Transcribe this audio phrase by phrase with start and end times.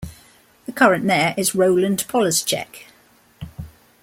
[0.65, 2.85] The current mayor is Roland Polaschek.